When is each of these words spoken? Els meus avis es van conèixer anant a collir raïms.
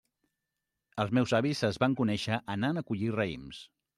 Els 1.03 1.11
meus 1.17 1.33
avis 1.41 1.61
es 1.69 1.77
van 1.85 1.95
conèixer 2.01 2.39
anant 2.57 2.81
a 2.81 2.85
collir 2.91 3.13
raïms. 3.19 3.63